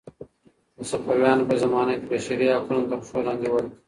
د 0.77 0.79
صفویانو 0.91 1.47
په 1.49 1.55
زمانه 1.63 1.93
کې 1.99 2.05
بشري 2.11 2.47
حقونه 2.55 2.81
تر 2.89 2.97
پښو 3.01 3.17
لاندې 3.27 3.47
ول. 3.49 3.65